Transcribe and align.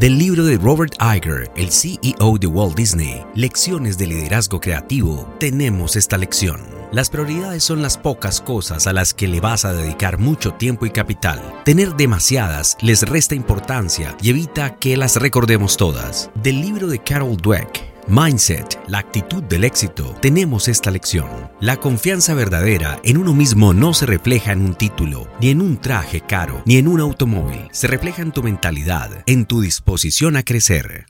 Del 0.00 0.18
libro 0.18 0.46
de 0.46 0.56
Robert 0.56 0.94
Iger, 0.98 1.50
el 1.56 1.70
CEO 1.70 2.38
de 2.38 2.46
Walt 2.46 2.74
Disney, 2.74 3.22
Lecciones 3.34 3.98
de 3.98 4.06
Liderazgo 4.06 4.58
Creativo, 4.58 5.30
tenemos 5.38 5.94
esta 5.94 6.16
lección. 6.16 6.62
Las 6.90 7.10
prioridades 7.10 7.62
son 7.62 7.82
las 7.82 7.98
pocas 7.98 8.40
cosas 8.40 8.86
a 8.86 8.94
las 8.94 9.12
que 9.12 9.28
le 9.28 9.42
vas 9.42 9.66
a 9.66 9.74
dedicar 9.74 10.16
mucho 10.16 10.54
tiempo 10.54 10.86
y 10.86 10.90
capital. 10.90 11.42
Tener 11.66 11.96
demasiadas 11.96 12.78
les 12.80 13.02
resta 13.02 13.34
importancia 13.34 14.16
y 14.22 14.30
evita 14.30 14.76
que 14.76 14.96
las 14.96 15.16
recordemos 15.16 15.76
todas. 15.76 16.30
Del 16.34 16.62
libro 16.62 16.86
de 16.86 16.98
Carol 17.00 17.36
Dweck, 17.36 17.89
Mindset, 18.10 18.76
la 18.88 18.98
actitud 18.98 19.40
del 19.44 19.62
éxito, 19.62 20.16
tenemos 20.20 20.66
esta 20.66 20.90
lección. 20.90 21.28
La 21.60 21.76
confianza 21.76 22.34
verdadera 22.34 22.98
en 23.04 23.18
uno 23.18 23.32
mismo 23.34 23.72
no 23.72 23.94
se 23.94 24.04
refleja 24.04 24.50
en 24.50 24.62
un 24.62 24.74
título, 24.74 25.28
ni 25.40 25.50
en 25.50 25.60
un 25.60 25.76
traje 25.76 26.20
caro, 26.20 26.60
ni 26.66 26.78
en 26.78 26.88
un 26.88 26.98
automóvil. 26.98 27.68
Se 27.70 27.86
refleja 27.86 28.22
en 28.22 28.32
tu 28.32 28.42
mentalidad, 28.42 29.22
en 29.26 29.46
tu 29.46 29.60
disposición 29.60 30.36
a 30.36 30.42
crecer. 30.42 31.06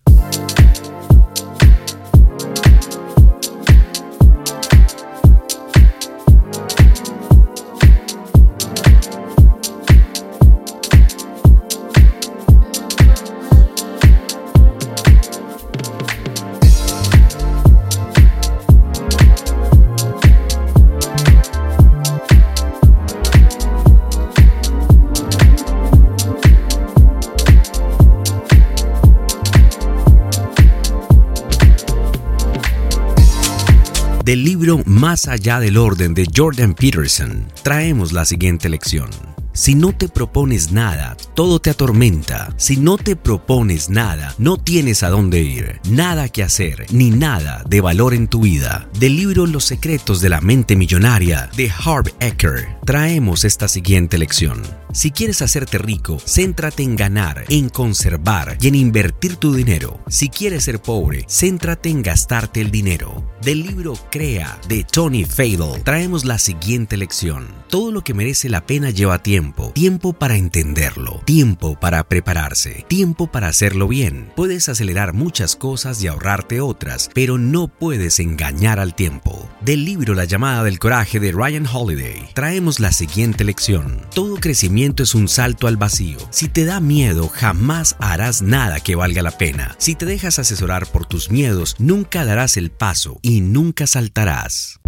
Del 34.30 34.44
libro 34.44 34.80
Más 34.84 35.26
allá 35.26 35.58
del 35.58 35.76
orden 35.76 36.14
de 36.14 36.24
Jordan 36.32 36.74
Peterson, 36.74 37.48
traemos 37.64 38.12
la 38.12 38.24
siguiente 38.24 38.68
lección. 38.68 39.10
Si 39.52 39.74
no 39.74 39.92
te 39.92 40.08
propones 40.08 40.70
nada, 40.70 41.16
todo 41.34 41.58
te 41.58 41.70
atormenta. 41.70 42.54
Si 42.56 42.76
no 42.76 42.96
te 42.96 43.16
propones 43.16 43.90
nada, 43.90 44.34
no 44.38 44.56
tienes 44.56 45.02
a 45.02 45.10
dónde 45.10 45.42
ir, 45.42 45.80
nada 45.90 46.28
que 46.28 46.44
hacer, 46.44 46.86
ni 46.92 47.10
nada 47.10 47.64
de 47.68 47.80
valor 47.80 48.14
en 48.14 48.28
tu 48.28 48.42
vida. 48.42 48.88
Del 48.98 49.16
libro 49.16 49.46
Los 49.46 49.64
secretos 49.64 50.20
de 50.20 50.28
la 50.28 50.40
mente 50.40 50.76
millonaria 50.76 51.50
de 51.56 51.70
Harv 51.70 52.12
Eker, 52.20 52.78
traemos 52.86 53.44
esta 53.44 53.66
siguiente 53.66 54.18
lección. 54.18 54.62
Si 54.92 55.10
quieres 55.10 55.42
hacerte 55.42 55.78
rico, 55.78 56.18
céntrate 56.24 56.82
en 56.82 56.96
ganar, 56.96 57.44
en 57.48 57.68
conservar 57.68 58.56
y 58.60 58.68
en 58.68 58.76
invertir 58.76 59.36
tu 59.36 59.52
dinero. 59.52 60.00
Si 60.08 60.28
quieres 60.28 60.64
ser 60.64 60.80
pobre, 60.80 61.24
céntrate 61.28 61.88
en 61.88 62.02
gastarte 62.02 62.60
el 62.60 62.70
dinero. 62.70 63.24
Del 63.42 63.62
libro 63.62 63.94
Crea 64.10 64.58
de 64.68 64.84
Tony 64.84 65.24
Fadel, 65.24 65.82
traemos 65.84 66.24
la 66.24 66.38
siguiente 66.38 66.96
lección. 66.96 67.59
Todo 67.70 67.92
lo 67.92 68.02
que 68.02 68.14
merece 68.14 68.48
la 68.48 68.66
pena 68.66 68.90
lleva 68.90 69.22
tiempo, 69.22 69.70
tiempo 69.70 70.12
para 70.12 70.36
entenderlo, 70.36 71.22
tiempo 71.24 71.78
para 71.78 72.02
prepararse, 72.02 72.84
tiempo 72.88 73.28
para 73.28 73.46
hacerlo 73.46 73.86
bien. 73.86 74.32
Puedes 74.34 74.68
acelerar 74.68 75.12
muchas 75.12 75.54
cosas 75.54 76.02
y 76.02 76.08
ahorrarte 76.08 76.60
otras, 76.60 77.08
pero 77.14 77.38
no 77.38 77.68
puedes 77.68 78.18
engañar 78.18 78.80
al 78.80 78.96
tiempo. 78.96 79.48
Del 79.60 79.84
libro 79.84 80.14
La 80.14 80.24
llamada 80.24 80.64
del 80.64 80.80
coraje 80.80 81.20
de 81.20 81.30
Ryan 81.30 81.64
Holiday, 81.72 82.30
traemos 82.34 82.80
la 82.80 82.90
siguiente 82.90 83.44
lección. 83.44 84.00
Todo 84.12 84.34
crecimiento 84.40 85.04
es 85.04 85.14
un 85.14 85.28
salto 85.28 85.68
al 85.68 85.76
vacío. 85.76 86.18
Si 86.30 86.48
te 86.48 86.64
da 86.64 86.80
miedo, 86.80 87.28
jamás 87.28 87.94
harás 88.00 88.42
nada 88.42 88.80
que 88.80 88.96
valga 88.96 89.22
la 89.22 89.38
pena. 89.38 89.76
Si 89.78 89.94
te 89.94 90.06
dejas 90.06 90.40
asesorar 90.40 90.88
por 90.88 91.06
tus 91.06 91.30
miedos, 91.30 91.76
nunca 91.78 92.24
darás 92.24 92.56
el 92.56 92.72
paso 92.72 93.20
y 93.22 93.42
nunca 93.42 93.86
saltarás. 93.86 94.79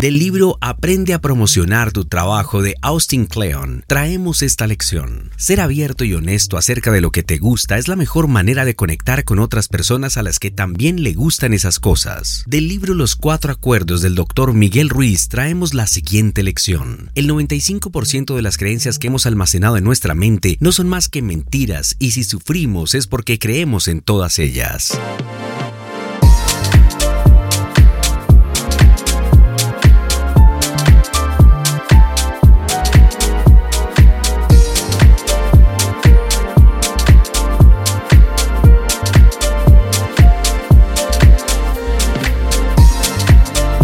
Del 0.00 0.18
libro 0.18 0.56
Aprende 0.62 1.12
a 1.12 1.20
promocionar 1.20 1.92
tu 1.92 2.06
trabajo 2.06 2.62
de 2.62 2.74
Austin 2.80 3.26
Kleon, 3.26 3.84
traemos 3.86 4.40
esta 4.40 4.66
lección. 4.66 5.30
Ser 5.36 5.60
abierto 5.60 6.06
y 6.06 6.14
honesto 6.14 6.56
acerca 6.56 6.90
de 6.90 7.02
lo 7.02 7.10
que 7.10 7.22
te 7.22 7.36
gusta 7.36 7.76
es 7.76 7.86
la 7.86 7.96
mejor 7.96 8.26
manera 8.26 8.64
de 8.64 8.74
conectar 8.74 9.24
con 9.24 9.38
otras 9.38 9.68
personas 9.68 10.16
a 10.16 10.22
las 10.22 10.38
que 10.38 10.50
también 10.50 11.02
le 11.02 11.12
gustan 11.12 11.52
esas 11.52 11.80
cosas. 11.80 12.44
Del 12.46 12.66
libro 12.66 12.94
Los 12.94 13.14
Cuatro 13.14 13.52
Acuerdos 13.52 14.00
del 14.00 14.14
Dr. 14.14 14.54
Miguel 14.54 14.88
Ruiz 14.88 15.28
traemos 15.28 15.74
la 15.74 15.86
siguiente 15.86 16.42
lección. 16.42 17.10
El 17.14 17.28
95% 17.28 18.34
de 18.34 18.40
las 18.40 18.56
creencias 18.56 18.98
que 18.98 19.08
hemos 19.08 19.26
almacenado 19.26 19.76
en 19.76 19.84
nuestra 19.84 20.14
mente 20.14 20.56
no 20.60 20.72
son 20.72 20.88
más 20.88 21.10
que 21.10 21.20
mentiras 21.20 21.96
y 21.98 22.12
si 22.12 22.24
sufrimos 22.24 22.94
es 22.94 23.06
porque 23.06 23.38
creemos 23.38 23.86
en 23.86 24.00
todas 24.00 24.38
ellas. 24.38 24.98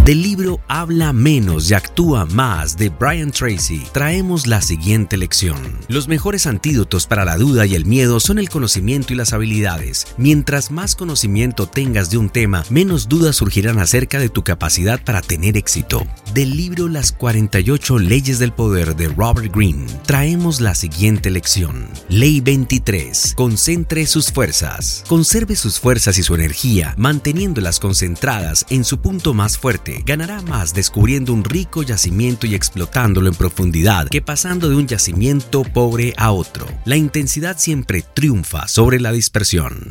Del 0.07 0.23
libro 0.23 0.61
Habla 0.69 1.13
menos 1.13 1.69
y 1.69 1.75
actúa 1.75 2.27
más 2.27 2.77
de 2.77 2.91
Brian 2.91 3.33
Tracy, 3.33 3.83
traemos 3.93 4.47
la 4.47 4.63
siguiente 4.63 5.17
lección. 5.17 5.57
Los 5.89 6.07
mejores 6.07 6.47
antídotos 6.47 7.09
para 7.09 7.25
la 7.25 7.37
duda 7.37 7.67
y 7.67 7.75
el 7.75 7.87
miedo 7.87 8.21
son 8.21 8.39
el 8.39 8.49
conocimiento 8.49 9.13
y 9.13 9.17
las 9.17 9.33
habilidades. 9.33 10.07
Mientras 10.17 10.71
más 10.71 10.95
conocimiento 10.95 11.67
tengas 11.67 12.09
de 12.09 12.19
un 12.19 12.31
tema, 12.31 12.63
menos 12.71 13.09
dudas 13.09 13.35
surgirán 13.35 13.81
acerca 13.81 14.21
de 14.21 14.29
tu 14.29 14.45
capacidad 14.45 15.03
para 15.03 15.23
tener 15.23 15.57
éxito. 15.57 16.07
Del 16.33 16.57
libro 16.57 16.87
Las 16.87 17.11
48 17.11 17.99
leyes 17.99 18.39
del 18.39 18.53
poder 18.53 18.95
de 18.95 19.09
Robert 19.09 19.53
Greene, 19.53 19.87
traemos 20.07 20.61
la 20.61 20.77
siguiente 20.77 21.31
lección. 21.31 21.89
Ley 22.09 22.41
23. 22.41 23.35
Concentre 23.35 24.07
sus 24.07 24.31
fuerzas. 24.31 25.03
Conserve 25.09 25.57
sus 25.57 25.81
fuerzas 25.81 26.17
y 26.17 26.23
su 26.23 26.37
energía, 26.37 26.95
manteniéndolas 26.97 27.81
concentradas 27.81 28.67
en 28.71 28.85
su 28.85 29.01
punto 29.01 29.35
más 29.35 29.59
fuerte 29.59 29.96
ganará 30.05 30.43
más 30.43 30.75
descubriendo 30.75 31.33
un 31.33 31.45
rico 31.45 31.83
yacimiento 31.83 32.47
y 32.47 32.55
explotándolo 32.55 33.29
en 33.29 33.35
profundidad 33.35 34.09
que 34.09 34.23
pasando 34.23 34.69
de 34.69 34.77
un 34.77 34.87
yacimiento 34.87 35.63
pobre 35.63 36.15
a 36.17 36.33
otro. 36.33 36.67
La 36.85 36.97
intensidad 36.97 37.57
siempre 37.59 38.03
triunfa 38.15 38.69
sobre 38.69 39.01
la 39.01 39.13
dispersión. 39.13 39.89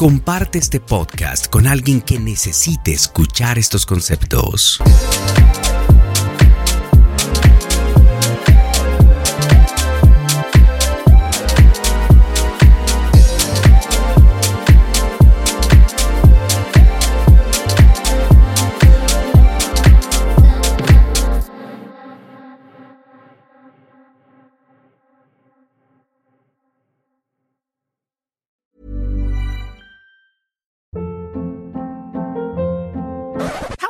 Comparte 0.00 0.56
este 0.56 0.80
podcast 0.80 1.48
con 1.48 1.66
alguien 1.66 2.00
que 2.00 2.18
necesite 2.18 2.90
escuchar 2.90 3.58
estos 3.58 3.84
conceptos. 3.84 4.80